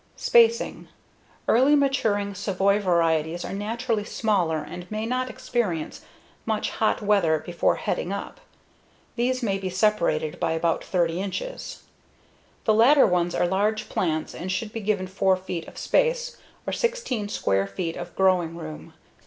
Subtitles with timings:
[0.15, 0.87] Spacing:
[1.47, 6.01] Early maturing savoy varieties are naturally smaller and may not experience
[6.43, 8.39] much hot weather before heading up
[9.15, 11.83] these may be separated by about 30 inches.
[12.65, 16.73] The later ones are large plants and should be given 4 feet of space or
[16.73, 18.93] 16 square feet of growing room.